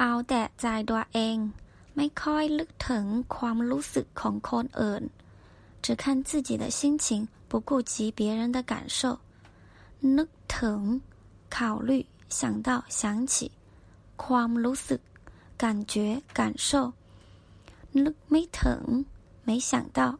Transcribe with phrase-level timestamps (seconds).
[0.00, 1.36] เอาแต่ใจตัวเอง
[1.96, 3.06] ไม่ค่อยลึกถึง
[3.36, 5.02] ความรู้สึกของคนอื่น
[5.84, 7.06] 只看自己的心情
[7.48, 9.00] 不顾及别人的感受
[10.16, 10.80] นึกถึง
[11.56, 11.90] 考虑
[12.28, 13.34] 想到想起
[14.22, 15.00] ความรู้สึก
[15.62, 16.92] 感觉感受
[18.04, 18.82] นึกไม่ถึง
[19.46, 20.18] 没想到